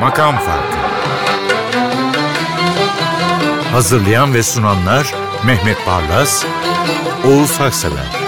[0.00, 0.78] Makam Farkı
[3.72, 5.14] Hazırlayan ve sunanlar
[5.46, 6.44] Mehmet Barlas,
[7.26, 8.18] Oğuz Haksever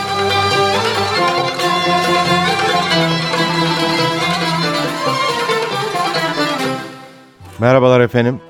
[7.58, 8.40] Merhabalar efendim.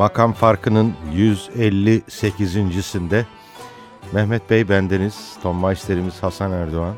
[0.00, 3.24] Makam Farkı'nın 158.sinde
[4.12, 6.94] Mehmet Bey bendeniz, Tom Meister'imiz Hasan Erdoğan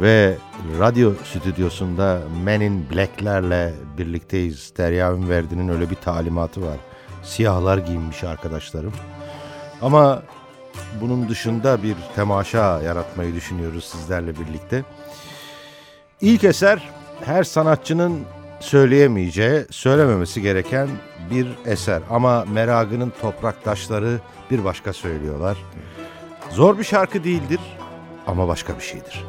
[0.00, 0.36] ve
[0.78, 4.72] radyo stüdyosunda Men in Black'lerle birlikteyiz.
[4.76, 6.76] Derya Ünverdi'nin öyle bir talimatı var.
[7.22, 8.92] Siyahlar giyinmiş arkadaşlarım.
[9.80, 10.22] Ama
[11.00, 14.84] bunun dışında bir temaşa yaratmayı düşünüyoruz sizlerle birlikte.
[16.20, 16.90] İlk eser
[17.24, 18.24] her sanatçının
[18.62, 20.88] söyleyemeyeceği, söylememesi gereken
[21.30, 22.02] bir eser.
[22.10, 25.58] Ama Meragı'nın topraktaşları bir başka söylüyorlar.
[26.50, 27.60] Zor bir şarkı değildir
[28.26, 29.24] ama başka bir şeydir.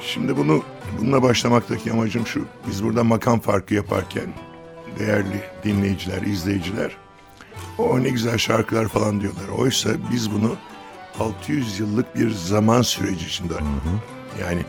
[0.00, 0.62] Şimdi bunu
[0.98, 2.44] bununla başlamaktaki amacım şu.
[2.66, 4.34] Biz burada makam farkı yaparken
[4.98, 6.96] değerli dinleyiciler, izleyiciler
[7.78, 9.48] o ne güzel şarkılar falan diyorlar.
[9.58, 10.56] Oysa biz bunu
[11.20, 13.54] 600 yıllık bir zaman süreci içinde.
[14.40, 14.62] Yani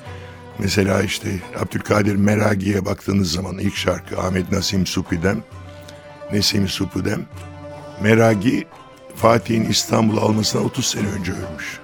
[0.61, 5.43] mesela işte Abdülkadir Meragi'ye baktığınız zaman ilk şarkı Ahmet Nasim Supidem,
[6.33, 7.25] Nesim Supidem.
[8.01, 8.67] Meragi
[9.15, 11.79] Fatih'in İstanbul'u almasına 30 sene önce ölmüş.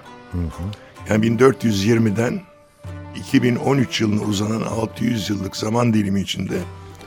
[1.10, 2.40] Yani 1420'den
[3.16, 6.58] 2013 yılına uzanan 600 yıllık zaman dilimi içinde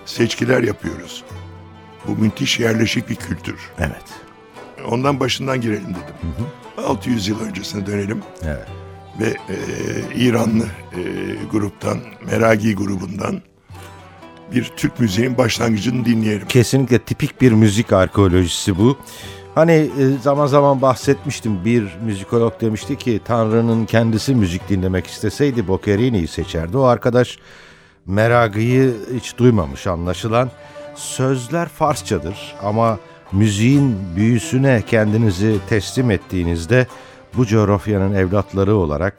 [0.06, 1.24] seçkiler yapıyoruz.
[2.08, 3.56] Bu müthiş yerleşik bir kültür.
[3.80, 4.06] Evet.
[4.88, 6.46] Ondan başından girelim dedim.
[6.88, 8.68] 600 yıl öncesine dönelim Evet.
[9.20, 9.56] Ve e,
[10.16, 11.02] İranlı e,
[11.52, 11.98] gruptan,
[12.32, 13.42] Meragi grubundan
[14.56, 16.48] bir Türk müziğinin başlangıcını dinleyelim.
[16.48, 18.98] Kesinlikle tipik bir müzik arkeolojisi bu.
[19.56, 19.90] Hani e,
[20.22, 26.78] zaman zaman bahsetmiştim bir müzikolog demişti ki Tanrı'nın kendisi müzik dinlemek isteseydi Boccherini'yi seçerdi.
[26.78, 27.38] O arkadaş
[28.06, 30.52] Meragı'yı hiç duymamış anlaşılan.
[30.96, 33.00] Sözler Farsçadır ama
[33.32, 36.88] müziğin büyüsüne kendinizi teslim ettiğinizde
[37.38, 39.16] bu coğrafyanın evlatları olarak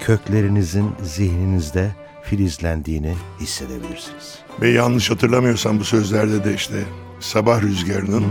[0.00, 1.90] köklerinizin zihninizde
[2.22, 4.38] filizlendiğini hissedebilirsiniz.
[4.60, 6.74] Ve yanlış hatırlamıyorsam bu sözlerde de işte
[7.20, 8.24] sabah rüzgarının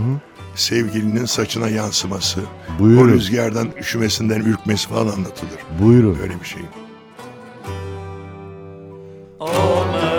[0.54, 2.40] sevgilinin saçına yansıması,
[2.76, 3.08] o Buyurun.
[3.12, 5.58] rüzgardan üşümesinden ürkmesi falan anlatılır.
[5.80, 6.18] Buyurun.
[6.22, 6.62] Öyle bir şey.
[9.42, 10.11] از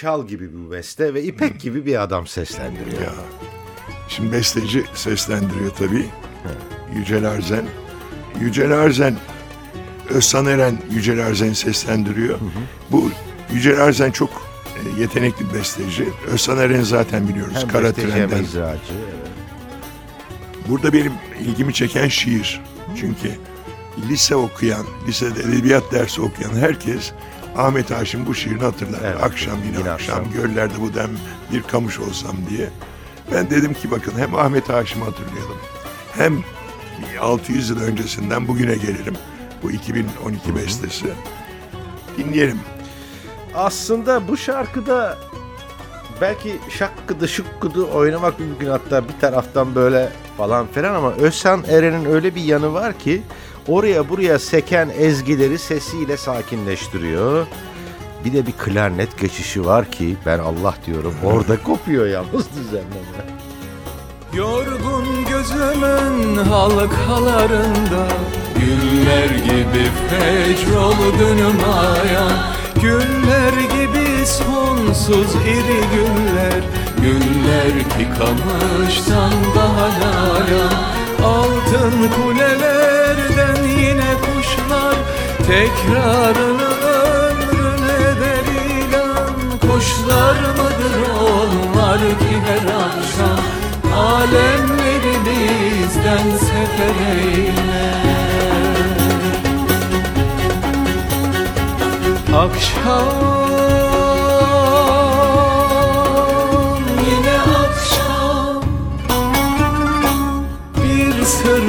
[0.00, 3.02] şal gibi bir beste ve İpek gibi bir adam seslendiriyor.
[3.02, 3.12] Ya.
[4.08, 6.06] Şimdi besteci seslendiriyor tabii.
[6.94, 7.64] Yücel Arzen.
[8.40, 9.16] Yücel Arzen,
[10.08, 12.38] Özsan Eren Yücel Arzen seslendiriyor.
[12.90, 13.10] Bu
[13.52, 16.08] Yücel Arzen çok e, yetenekli bir besteci.
[16.26, 17.54] Özsan Eren zaten biliyoruz.
[17.60, 18.44] Hem Kara besteci hem Tren'den.
[18.44, 18.80] icracı.
[18.92, 19.30] evet.
[20.68, 22.60] Burada benim ilgimi çeken şiir.
[23.00, 23.30] Çünkü
[24.08, 27.12] lise okuyan, lisede edebiyat dersi okuyan herkes
[27.56, 29.00] Ahmet Haşim bu şiirini hatırlar.
[29.04, 30.32] Evet, akşam yine, yine akşam, akşam.
[30.32, 31.10] göllerde bu dem
[31.52, 32.68] bir kamış olsam diye.
[33.32, 35.56] Ben dedim ki bakın hem Ahmet Haşim'i hatırlayalım.
[36.12, 36.42] Hem
[37.20, 39.14] 600 yıl öncesinden bugüne gelelim.
[39.62, 41.06] Bu 2012 bestesi.
[42.18, 42.60] Dinleyelim.
[43.54, 45.18] Aslında bu şarkıda
[46.20, 52.34] belki şakkıdı şıkkıdı oynamak mümkün hatta bir taraftan böyle falan filan ama Özhan Eren'in öyle
[52.34, 53.22] bir yanı var ki
[53.68, 57.46] oraya buraya seken ezgileri sesiyle sakinleştiriyor.
[58.24, 63.36] Bir de bir klarnet geçişi var ki ben Allah diyorum orada kopuyor yalnız düzenleme.
[64.34, 68.08] Yorgun gözümün halkalarında
[68.60, 72.32] Güller gibi fecr oldun ayan
[72.82, 73.85] Güller gibi
[74.26, 76.62] sonsuz iri güller
[77.02, 80.74] Güller ki kamıştan daha layan
[81.24, 84.96] Altın kulelerden yine kuşlar
[85.46, 89.34] Tekrarını ömrüne der ilan.
[89.60, 93.40] Kuşlar mıdır onlar ki her akşam
[93.96, 98.06] Alemlerimizden sefer eyler?
[102.34, 103.85] Akşam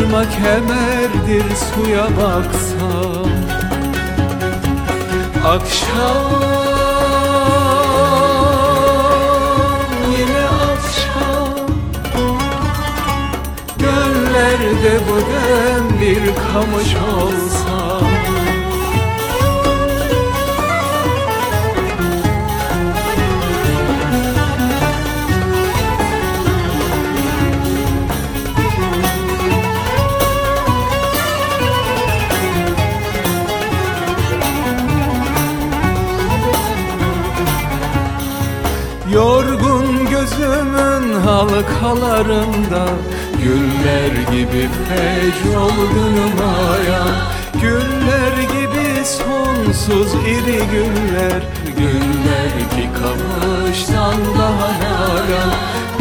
[0.08, 3.28] sırma kemerdir suya baksam.
[5.46, 6.32] Akşam
[10.12, 11.68] yine akşam.
[13.80, 15.18] Göllerde bu
[16.02, 17.77] bir kamış olsam
[41.58, 42.86] halkalarında
[43.44, 46.32] Güller gibi fecr oldum
[46.70, 47.16] ayan
[47.62, 51.42] Güller gibi sonsuz iri güller
[51.78, 55.54] Güller ki kamıştan daha nalan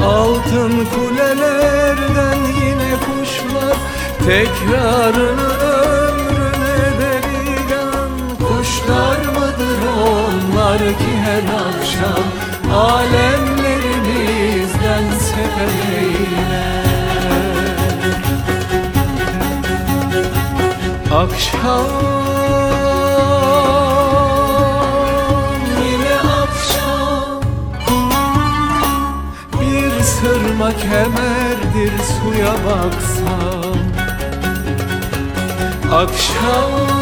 [0.04, 3.76] Altın kulelerden yine kuşlar
[4.18, 12.24] Tekrarını ömrüne derigan Kuşlar mıdır onlar ki her akşam
[12.74, 13.65] Alemlerimizden
[21.16, 21.86] Akşam
[25.82, 27.40] yine akşam.
[29.60, 33.78] Bir sırma kemerdir suya baksam.
[35.92, 36.95] Akşam.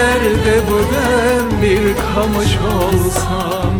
[0.00, 3.79] Göllerde bu dem bir kamış olsam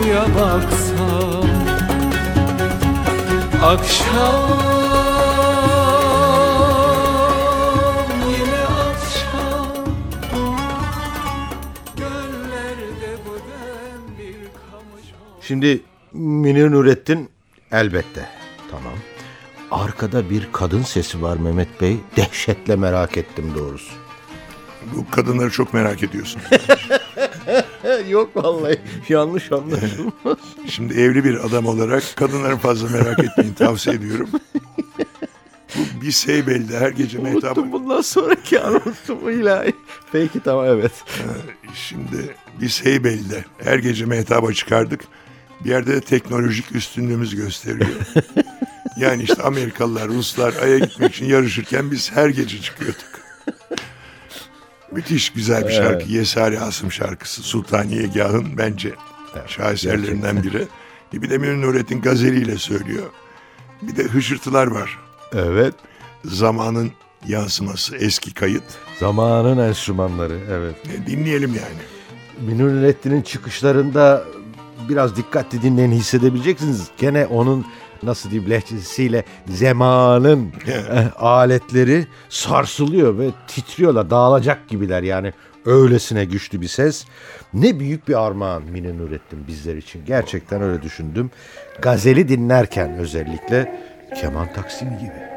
[0.00, 1.50] suya baksam
[3.62, 4.50] Akşam
[8.28, 9.66] yine akşam
[11.96, 15.42] Göllerde bu dem bir kamış olur.
[15.42, 15.80] Şimdi
[16.12, 17.30] Münir Nurettin
[17.72, 18.28] elbette.
[18.70, 18.92] Tamam.
[19.70, 21.96] Arkada bir kadın sesi var Mehmet Bey.
[22.16, 23.92] Dehşetle merak ettim doğrusu.
[24.94, 26.42] Bu kadınları çok merak ediyorsun.
[28.08, 28.78] Yok vallahi
[29.08, 30.12] yanlış anlaşılma.
[30.66, 34.28] Şimdi evli bir adam olarak kadınları fazla merak etmeyin tavsiye ediyorum.
[35.76, 37.58] Bu bir Seybel'de her gece mehtap...
[37.58, 39.72] Unuttum bundan sonraki anonsumu ilahi.
[40.12, 40.92] Peki tamam evet.
[41.74, 45.00] Şimdi biz Heybeli'de her gece mehtaba çıkardık.
[45.64, 47.90] Bir yerde de teknolojik üstünlüğümüz gösteriyor.
[48.96, 53.09] yani işte Amerikalılar, Ruslar Ay'a gitmek için yarışırken biz her gece çıkıyorduk.
[54.92, 56.08] Müthiş güzel bir şarkı.
[56.08, 57.42] Yesari Asım şarkısı.
[57.42, 58.94] Sultaniye Gah'ın bence
[59.46, 60.66] şaheserlerinden biri.
[61.12, 63.06] Bir de Münir Nurettin gazeliyle söylüyor.
[63.82, 64.98] Bir de hışırtılar var.
[65.32, 65.74] Evet.
[66.24, 66.92] Zamanın
[67.26, 68.62] yansıması, eski kayıt.
[69.00, 70.74] Zamanın enstrümanları evet.
[70.94, 71.80] E, dinleyelim yani.
[72.40, 74.24] Münir Nurettin'in çıkışlarında
[74.88, 76.88] biraz dikkatli dinleyin hissedebileceksiniz.
[76.98, 77.66] Gene onun
[78.02, 84.10] nasıl diyeyim lehçesiyle zamanın eh, aletleri sarsılıyor ve titriyorlar.
[84.10, 85.32] Dağılacak gibiler yani
[85.66, 87.04] öylesine güçlü bir ses.
[87.54, 90.04] Ne büyük bir armağan Münir Nurettin bizler için.
[90.06, 91.30] Gerçekten öyle düşündüm.
[91.82, 93.80] Gazeli dinlerken özellikle
[94.20, 95.30] keman taksimi gibi.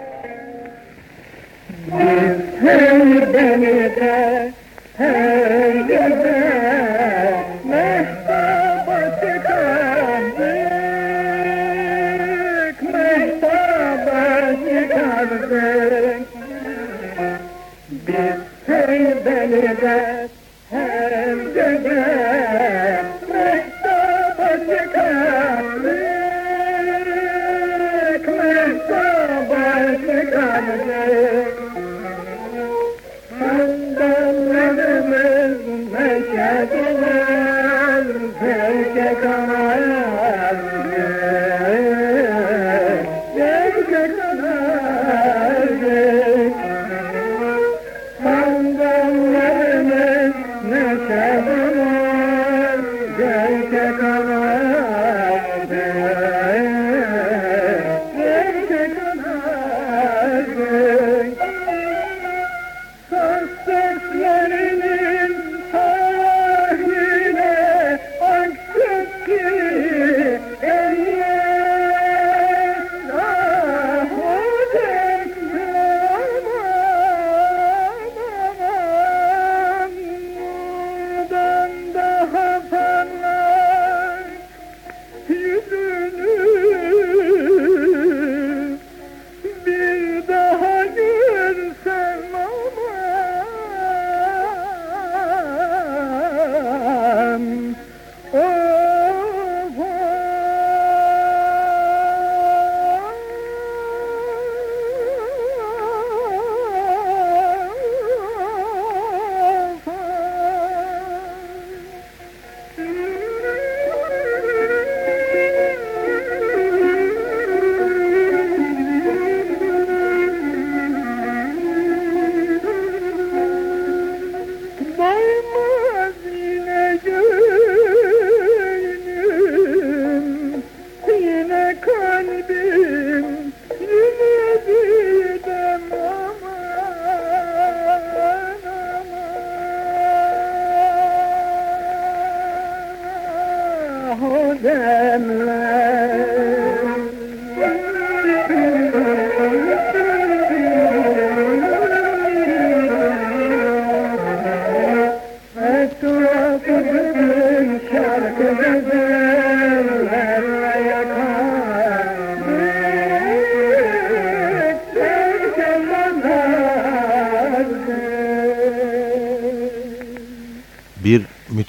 [19.53, 20.12] Sesler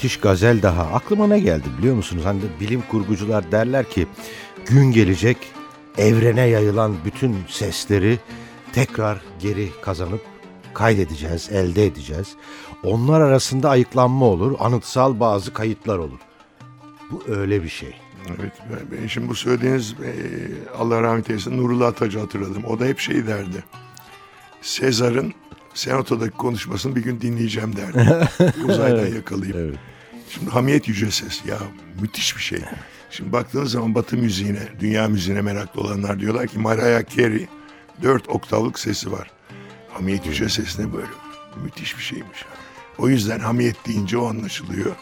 [0.05, 0.83] müthiş gazel daha.
[0.83, 2.25] Aklıma ne geldi biliyor musunuz?
[2.25, 4.07] Hani de bilim kurgucular derler ki
[4.67, 5.37] gün gelecek
[5.99, 8.19] evrene yayılan bütün sesleri
[8.73, 10.21] tekrar geri kazanıp
[10.75, 12.29] kaydedeceğiz, elde edeceğiz.
[12.83, 16.19] Onlar arasında ayıklanma olur, anıtsal bazı kayıtlar olur.
[17.11, 17.95] Bu öyle bir şey.
[18.29, 18.53] Evet,
[18.93, 20.13] ben, şimdi bu söylediğiniz e,
[20.79, 22.65] Allah rahmet eylesin Nurullah Atacı hatırladım.
[22.65, 23.65] O da hep şey derdi.
[24.63, 25.35] Sezar'ın
[25.75, 28.29] senatodaki konuşmasını bir gün dinleyeceğim derdi.
[28.65, 29.57] Uzaydan yakalayıp.
[29.57, 29.79] Evet.
[30.35, 31.59] Şimdi Hamiyet Yüce Ses ya
[32.01, 32.61] müthiş bir şey.
[33.11, 37.47] Şimdi baktığınız zaman Batı müziğine, dünya müziğine meraklı olanlar diyorlar ki Mariah Carey
[38.03, 39.31] dört oktavlık sesi var.
[39.93, 41.07] Hamiyet Yüce Ses ne böyle?
[41.65, 42.45] Müthiş bir şeymiş.
[42.99, 44.95] O yüzden Hamiyet deyince o anlaşılıyor.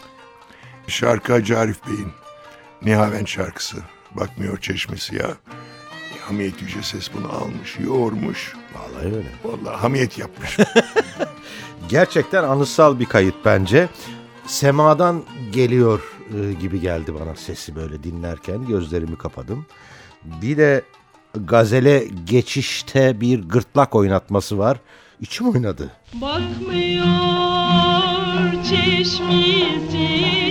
[0.87, 2.11] Şarkı Hacı Arif Bey'in
[2.81, 3.77] Nihavent şarkısı.
[4.11, 5.29] Bakmıyor çeşmesi ya.
[6.21, 8.53] Hamiyet Yüce Ses bunu almış, yoğurmuş.
[8.75, 9.27] Vallahi öyle.
[9.43, 10.57] Vallahi hamiyet yapmış.
[11.89, 13.89] Gerçekten anıtsal bir kayıt bence.
[14.45, 16.01] Semadan geliyor
[16.33, 19.65] e, gibi geldi bana sesi böyle dinlerken gözlerimi kapadım.
[20.41, 20.81] Bir de
[21.35, 24.77] gazele geçişte bir gırtlak oynatması var.
[25.21, 25.91] İçim oynadı.
[26.13, 27.03] Bakmıyor
[28.63, 30.42] çeşmesi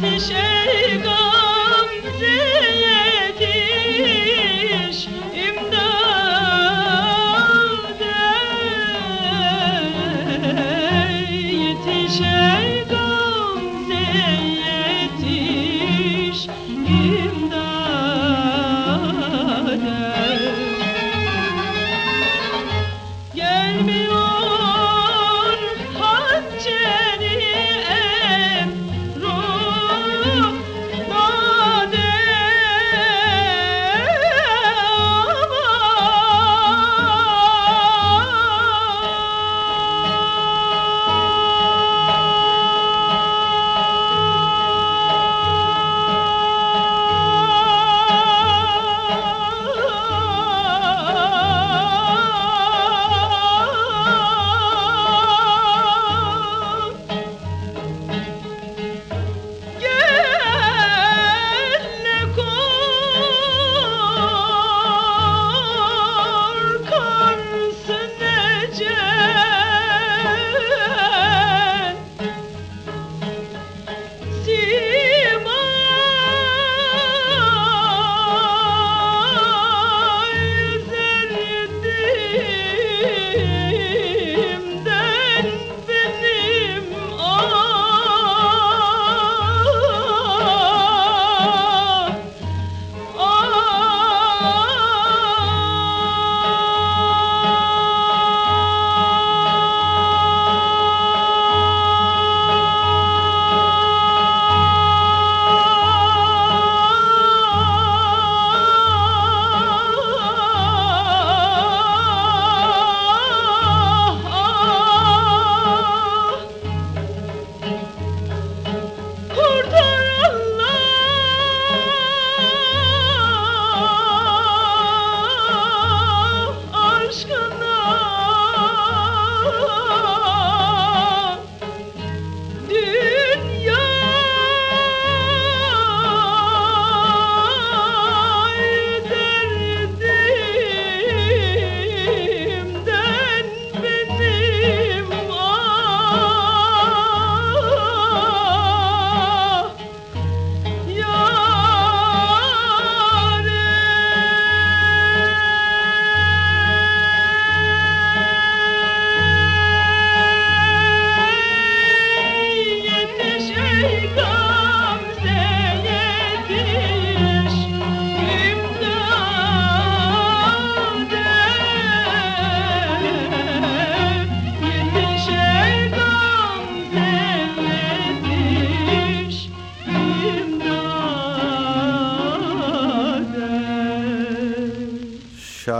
[0.00, 1.19] ateşe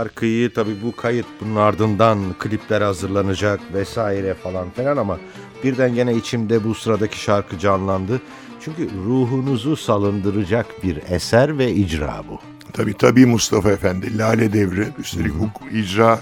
[0.01, 5.19] şarkıyı tabii bu kayıt bunun ardından klipler hazırlanacak vesaire falan filan ama
[5.63, 8.21] birden gene içimde bu sıradaki şarkı canlandı.
[8.61, 12.39] Çünkü ruhunuzu salındıracak bir eser ve icra bu.
[12.73, 16.19] Tabii tabii Mustafa Efendi, Lale Devri, üstelik hukuk icra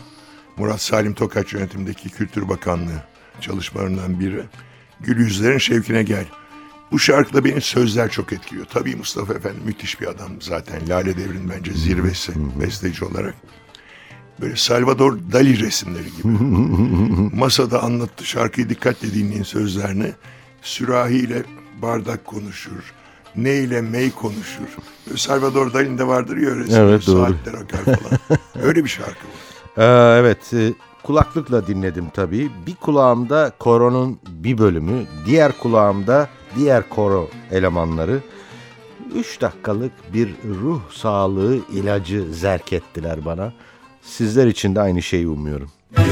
[0.58, 3.04] Murat Salim Tokaç yönetimindeki Kültür Bakanlığı
[3.42, 4.44] çalışmalarından biri.
[5.00, 6.26] Gül yüzlerin şevkine gel.
[6.92, 8.66] Bu şarkıda beni sözler çok etkiliyor.
[8.66, 10.90] Tabii Mustafa Efendi müthiş bir adam zaten.
[10.90, 13.36] Lale Devri'nin bence zirvesi besteci olarak.
[14.42, 16.28] Böyle Salvador Dali resimleri gibi.
[17.36, 20.12] Masada anlattı şarkıyı dikkatle dinleyin sözlerini.
[20.62, 21.44] Sürahiyle
[21.82, 22.94] bardak konuşur.
[23.36, 24.64] Ne ile mey konuşur.
[25.08, 27.34] Böyle Salvador Dali'nin de vardır ya öyle Evet, doğru.
[27.34, 28.40] saatler akar falan.
[28.64, 29.82] öyle bir şarkı bu.
[29.82, 30.74] Ee, evet e,
[31.04, 32.52] kulaklıkla dinledim tabii.
[32.68, 38.20] Bir kulağımda koronun bir bölümü, diğer kulağımda diğer koro elemanları.
[39.16, 40.30] Üç dakikalık bir
[40.62, 43.54] ruh sağlığı ilacı zerk ettiler bana.
[44.10, 45.72] Sizler için de aynı şeyi umuyorum.
[45.96, 46.06] Çok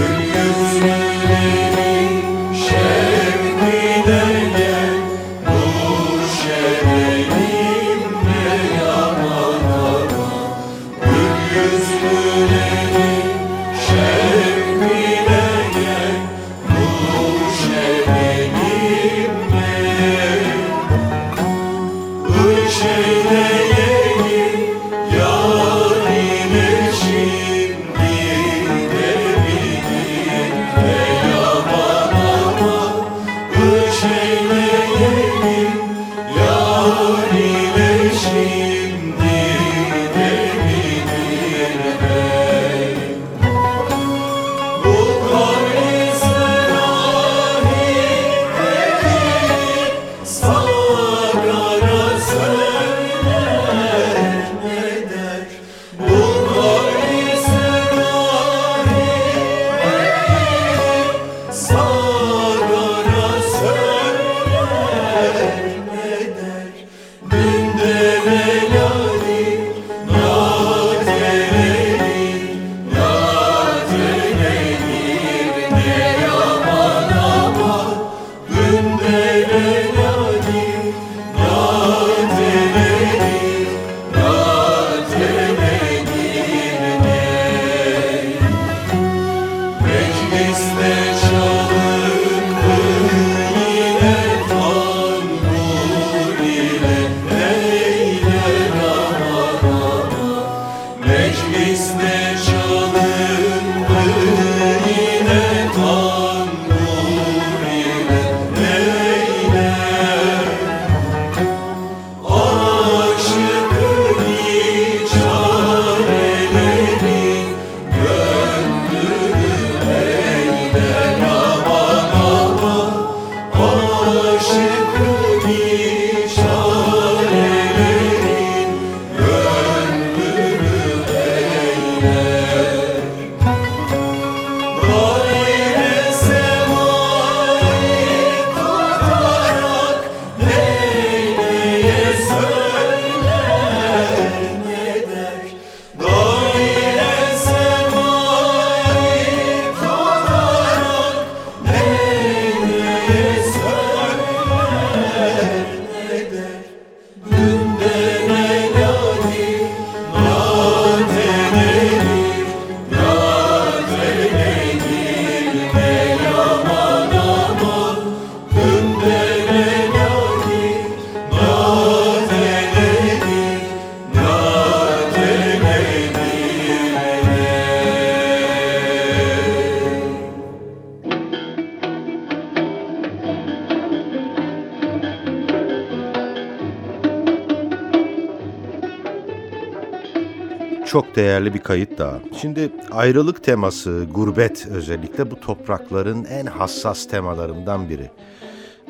[191.47, 192.19] değerli bir kayıt daha.
[192.41, 198.11] Şimdi ayrılık teması, gurbet özellikle bu toprakların en hassas temalarından biri.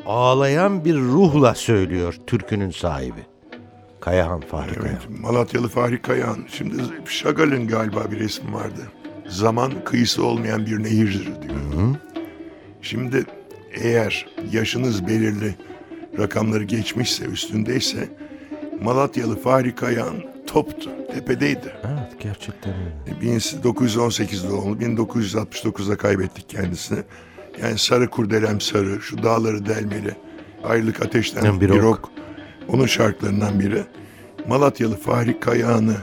[0.06, 3.26] Ağlayan bir ruhla söylüyor türkünün sahibi.
[4.00, 5.00] Kayahan Fahri Kayahan.
[5.10, 6.46] Evet, Malatyalı Fahri Kayahan.
[6.48, 8.82] Şimdi Şagal'ın galiba bir resmi vardı.
[9.28, 11.96] Zaman kıyısı olmayan bir nehirdir diyor.
[12.82, 13.26] Şimdi
[13.74, 15.56] eğer yaşınız belirli
[16.20, 18.10] rakamları geçmişse, üstündeyse
[18.82, 21.73] Malatyalı Fahri Kayahan toptu, tepedeydi.
[21.86, 23.21] Evet gerçekten öyle.
[23.21, 26.99] 1918 doğumlu, 1969'da kaybettik kendisini.
[27.62, 30.15] Yani Sarı Kurdelem Sarı, şu dağları delmeli,
[30.63, 31.99] ayrılık ateşten Yani bir, bir ok.
[31.99, 32.10] ok.
[32.69, 33.83] Onun şarkılarından biri.
[34.47, 35.95] Malatyalı Fahri Kayağan'ı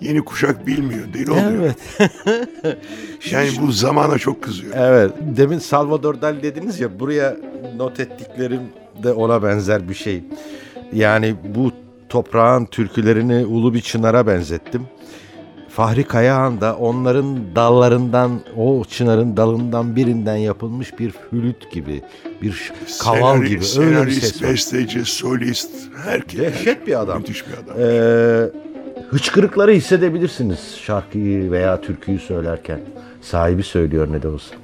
[0.00, 1.12] yeni kuşak bilmiyor.
[1.14, 1.52] Deli oluyor.
[1.52, 1.76] Evet.
[3.30, 4.72] Yani bu zamana çok kızıyor.
[4.76, 5.12] Evet.
[5.20, 7.36] Demin Salvador Dali dediniz ya buraya
[7.76, 8.60] not ettiklerim
[9.02, 10.24] de ona benzer bir şey.
[10.92, 11.72] Yani bu
[12.10, 14.82] toprağın türkülerini ulu bir çınara benzettim.
[15.68, 22.02] Fahri Kayahan da onların dallarından, o çınarın dalından birinden yapılmış bir flüt gibi,
[22.42, 23.54] bir kaval Senari- gibi.
[23.54, 24.50] Öyle bir senarist, ses var.
[24.50, 25.70] besteci, solist,
[26.04, 26.40] herkes.
[26.40, 27.18] Dehşet bir adam.
[27.18, 27.76] Müthiş bir adam.
[27.78, 28.42] Ee,
[29.10, 32.80] hıçkırıkları hissedebilirsiniz şarkıyı veya türküyü söylerken.
[33.22, 34.54] Sahibi söylüyor ne de olsa.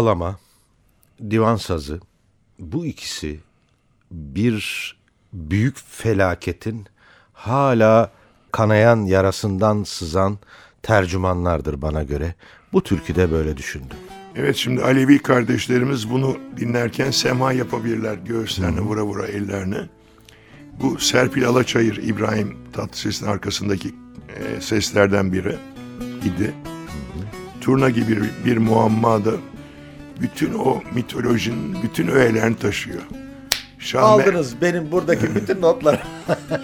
[0.00, 0.38] Bağlama,
[1.30, 2.00] divan sazı
[2.58, 3.40] bu ikisi
[4.10, 4.96] bir
[5.32, 6.86] büyük felaketin
[7.32, 8.10] hala
[8.52, 10.38] kanayan yarasından sızan
[10.82, 12.34] tercümanlardır bana göre.
[12.72, 13.96] Bu türküde böyle düşündüm.
[14.36, 19.88] Evet şimdi Alevi kardeşlerimiz bunu dinlerken sema yapabilirler göğüslerine vura vura ellerine.
[20.82, 23.94] Bu Serpil Alaçayır İbrahim Tatlıses'in arkasındaki
[24.28, 25.56] e, seslerden biri
[26.24, 26.54] idi.
[27.60, 29.32] Turna gibi bir, bir muamma da
[30.22, 33.00] bütün o mitolojinin bütün öğelerini taşıyor.
[33.78, 36.00] Şah, Aldınız benim buradaki bütün notları.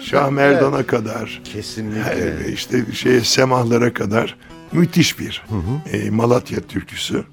[0.01, 2.51] Şah Merdan'a kadar Kesinlikle.
[2.53, 4.35] işte şey semahlara kadar
[4.71, 5.45] müthiş bir
[5.91, 7.23] e, Malatya türküsü.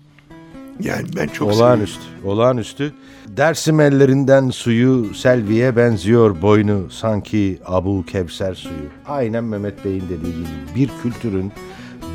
[0.80, 1.58] Yani ben çok seviyorum.
[1.60, 2.92] Olağanüstü, olağanüstü.
[3.28, 8.88] Dersim ellerinden suyu selviye benziyor boynu sanki Abu Kevser suyu.
[9.06, 11.52] Aynen Mehmet Bey'in dediği gibi bir kültürün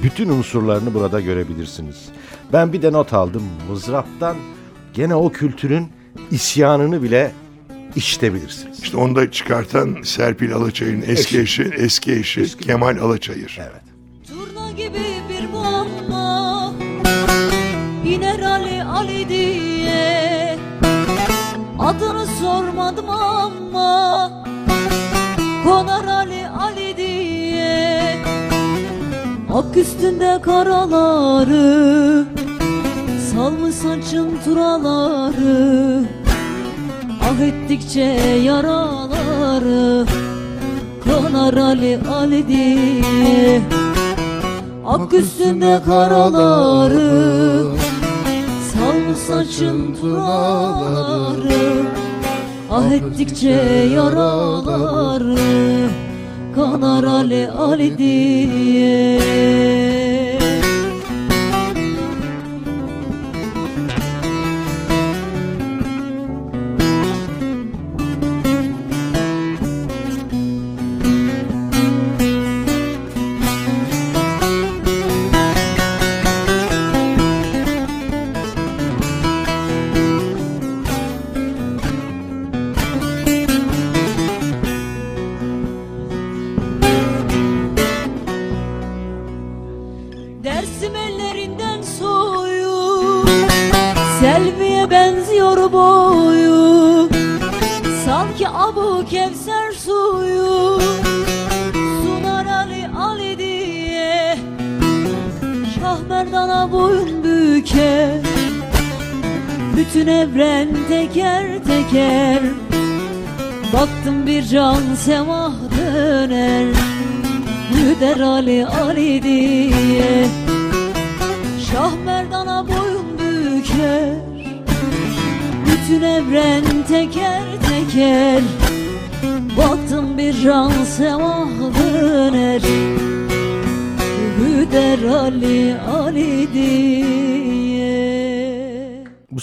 [0.04, 1.98] bütün unsurlarını burada görebilirsiniz.
[2.54, 3.44] Ben bir de not aldım.
[3.70, 4.38] Mızraptan
[4.94, 5.88] gene o kültürün
[6.32, 7.32] isyanını bile
[7.96, 8.84] işitebilirsiniz.
[8.84, 13.60] İşte onu da çıkartan Serpil Alaçayır'ın eski eşi, eski eşi Kemal Alaçayır.
[13.62, 13.82] Evet.
[14.28, 16.74] Turna gibi bir muamma
[18.06, 20.58] İner Ali Ali diye
[21.80, 24.44] Adını sormadım ama
[25.64, 26.48] Konar Ali
[29.60, 32.26] Ak üstünde karaları
[33.32, 36.04] Salmış saçın turaları.
[37.22, 38.02] Ah ettikçe
[38.43, 40.06] yaralar dağları
[41.04, 43.62] Kanar Ali Ali diye
[44.88, 47.63] Ak üstünde karaları
[48.74, 51.86] Salmış saçın tunaları
[52.72, 53.50] Ah ettikçe
[53.95, 55.36] yaraları
[56.56, 59.88] Kanar Ali Ali diye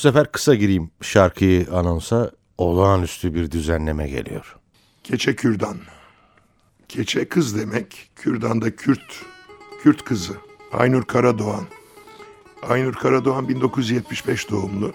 [0.07, 2.31] sefer kısa gireyim şarkıyı anonsa.
[2.59, 4.57] Olağanüstü bir düzenleme geliyor.
[5.05, 5.77] Keçe kürdan.
[6.89, 8.11] Keçe kız demek.
[8.17, 9.25] Kürdan da Kürt.
[9.83, 10.33] Kürt kızı.
[10.73, 11.65] Aynur Karadoğan.
[12.63, 14.93] Aynur Karadoğan 1975 doğumlu.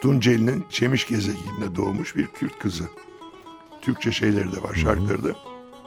[0.00, 2.84] Tunceli'nin Çemiş gezegeninde doğmuş bir Kürt kızı.
[3.82, 5.36] Türkçe şeyleri de var şarkıları da.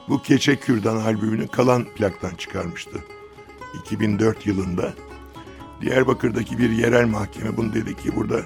[0.08, 3.04] Bu Keçe Kürdan albümünü kalan plaktan çıkarmıştı.
[3.84, 4.94] 2004 yılında.
[5.80, 8.40] Diyarbakır'daki bir yerel mahkeme bunu dedi ki burada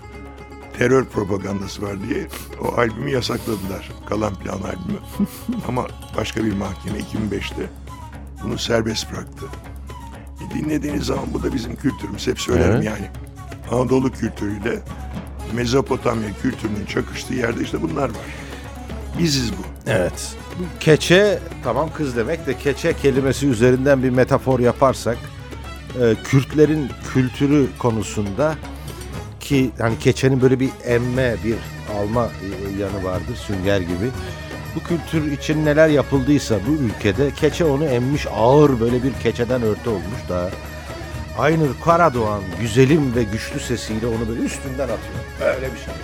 [0.79, 2.27] terör propagandası var diye
[2.63, 3.93] o albümü yasakladılar.
[4.09, 4.99] Kalan plan albümü.
[5.69, 7.67] Ama başka bir mahkeme 2005'te
[8.45, 9.47] bunu serbest bıraktı.
[10.41, 12.27] E, dinlediğiniz zaman bu da bizim kültürümüz.
[12.27, 12.85] Hep söylerim Evet.
[12.85, 13.11] yani.
[13.71, 14.79] Anadolu kültürüyle
[15.53, 18.27] Mezopotamya kültürünün çakıştığı yerde işte bunlar var.
[19.19, 19.91] Biziz bu.
[19.91, 20.37] Evet.
[20.81, 25.19] Keçe tamam kız demek de keçe kelimesi üzerinden bir metafor yaparsak
[26.01, 28.55] e, Kürtlerin kültürü konusunda
[29.41, 31.57] ki hani keçenin böyle bir emme bir
[31.99, 34.11] alma e, yanı vardır sünger gibi.
[34.75, 39.91] Bu kültür için neler yapıldıysa bu ülkede keçe onu emmiş ağır böyle bir keçeden örtü
[39.91, 40.51] olmuş da
[41.39, 45.55] Aynur Karadoğan güzelim ve güçlü sesiyle onu böyle üstünden atıyor.
[45.55, 45.95] Öyle bir şey.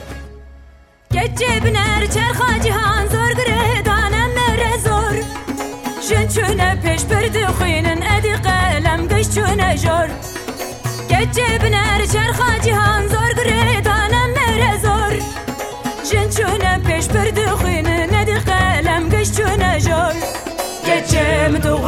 [1.10, 5.40] Geçe biner çerha cihan zor gredanem mere zor
[6.34, 8.42] çöne peş perdi xuyinin edi
[9.20, 10.08] geç çöne jor
[11.08, 15.12] Geçe biner çerha cihan zor gredanem mere zor?
[16.04, 20.14] Jin çöne peş perdi xuyinin edi qalem geç çöne jor
[20.86, 21.82] Geçe mi tu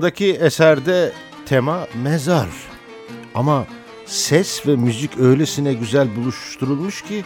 [0.00, 1.12] Sıradaki eserde
[1.46, 2.48] tema mezar.
[3.34, 3.66] Ama
[4.06, 7.24] ses ve müzik öylesine güzel buluşturulmuş ki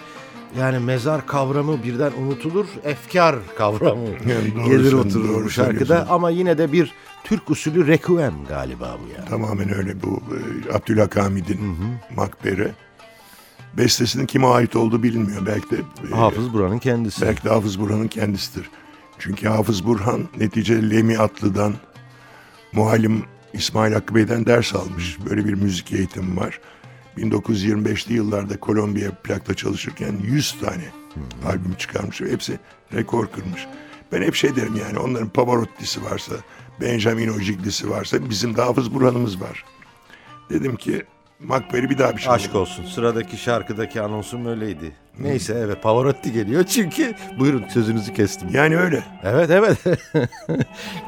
[0.58, 6.06] yani mezar kavramı birden unutulur, efkar kavramı Yani gelir oturur bu şarkıda.
[6.10, 6.92] Ama yine de bir
[7.24, 9.28] Türk usulü requiem galiba bu yani.
[9.28, 10.22] Tamamen öyle bu
[10.70, 11.76] e, Abdülhak Hamid'in
[12.16, 12.70] Makbere.
[13.78, 15.46] Bestesinin kime ait olduğu bilinmiyor.
[15.46, 15.76] Belki de
[16.12, 17.22] e, Hafız Buran'ın kendisi.
[17.26, 18.70] belki de Hafız Burhan'ın kendisidir.
[19.18, 21.74] Çünkü Hafız Burhan neticede Lemi Atlı'dan
[22.74, 25.18] muallim İsmail Hakkı Bey'den ders almış.
[25.30, 26.60] Böyle bir müzik eğitimi var.
[27.16, 30.84] 1925'li yıllarda Kolombiya plakta çalışırken 100 tane
[31.46, 32.58] albüm çıkarmış ve hepsi
[32.94, 33.66] rekor kırmış.
[34.12, 36.34] Ben hep şey derim yani onların Pavarotti'si varsa,
[36.80, 39.64] Benjamin Ojigli'si varsa bizim de Hafız Burhan'ımız var.
[40.50, 41.02] Dedim ki
[41.44, 42.84] Makberi bir daha bir şey Aşk olsun.
[42.84, 44.92] Sıradaki şarkıdaki anonsum öyleydi.
[45.18, 48.48] Neyse evet Pavarotti geliyor çünkü buyurun sözünüzü kestim.
[48.52, 49.02] Yani öyle.
[49.24, 49.78] Evet evet.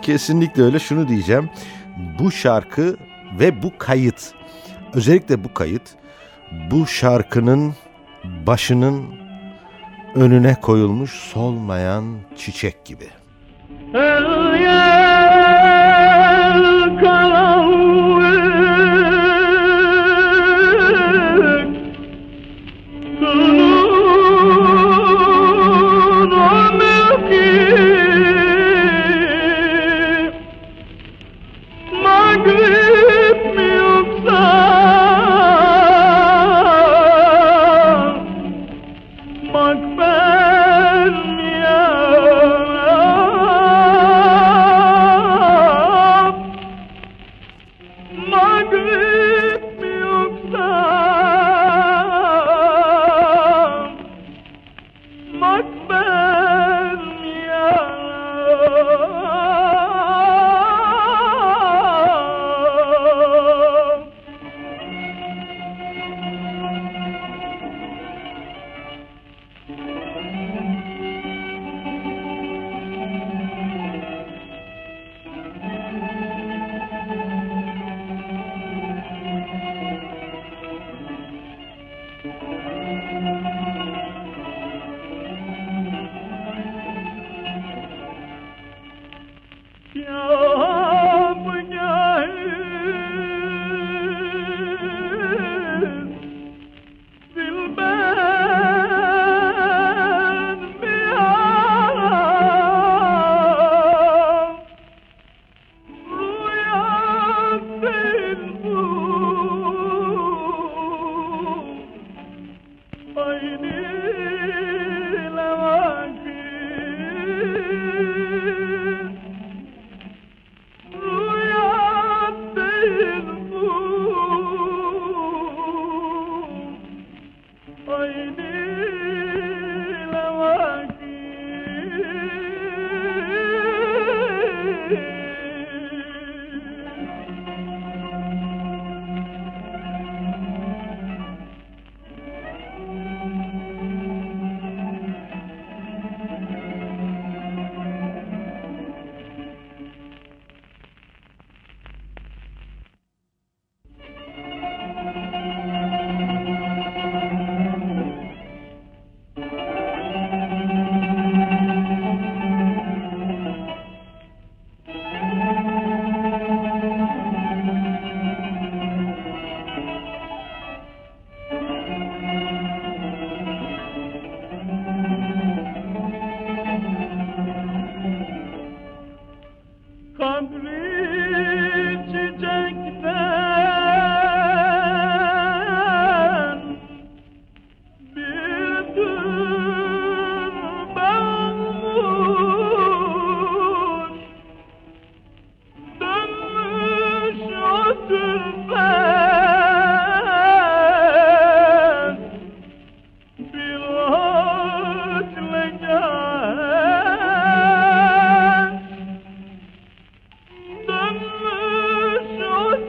[0.02, 0.78] Kesinlikle öyle.
[0.78, 1.50] Şunu diyeceğim.
[2.18, 2.96] Bu şarkı
[3.38, 4.32] ve bu kayıt
[4.94, 5.82] özellikle bu kayıt
[6.70, 7.74] bu şarkının
[8.46, 9.04] başının
[10.14, 12.04] önüne koyulmuş solmayan
[12.36, 13.08] çiçek gibi.
[13.94, 15.05] El yer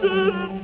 [0.01, 0.56] to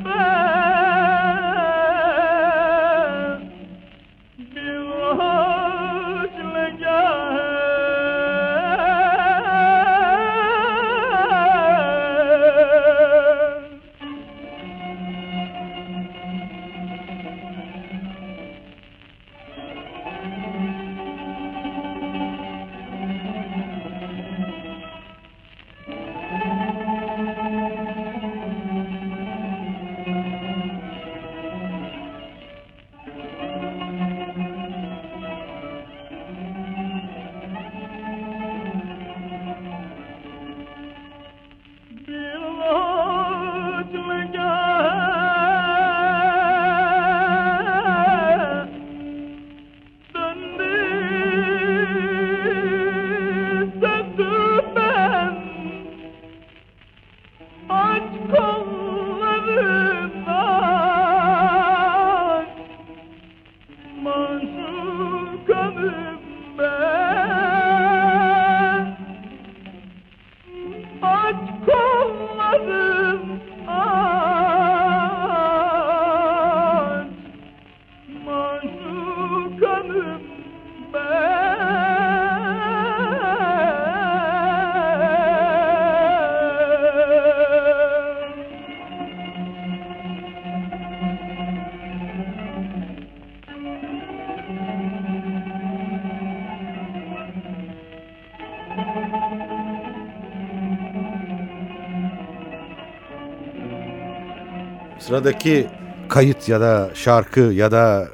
[105.08, 105.68] Sıradaki
[106.10, 108.08] kayıt ya da şarkı ya da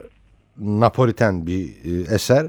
[0.57, 2.47] Napoliten bir e, eser.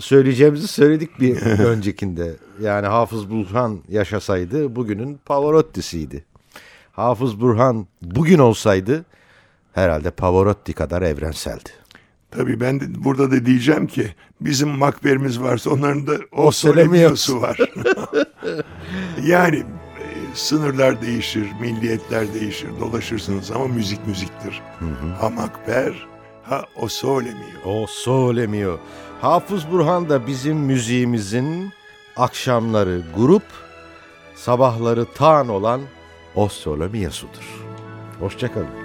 [0.00, 2.36] Söyleyeceğimizi söyledik bir öncekinde.
[2.60, 6.24] Yani Hafız Burhan yaşasaydı bugünün Pavarotti'siydi.
[6.92, 9.04] Hafız Burhan bugün olsaydı
[9.72, 11.70] herhalde Pavarotti kadar evrenseldi.
[12.30, 16.50] Tabii ben de burada da diyeceğim ki bizim makberimiz varsa onların da o, O
[17.40, 17.58] var.
[19.26, 19.64] yani
[20.34, 24.62] sınırlar değişir, milliyetler değişir, dolaşırsınız ama müzik müziktir.
[25.20, 26.06] Ha makber,
[26.42, 27.64] ha o söylemiyor.
[27.64, 28.78] O söylemiyor.
[29.20, 31.72] Hafız Burhan da bizim müziğimizin
[32.16, 33.42] akşamları grup,
[34.34, 35.80] sabahları tan olan
[36.34, 37.64] o söylemiyosudur.
[38.20, 38.83] Hoşçakalın.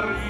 [0.00, 0.29] Maria.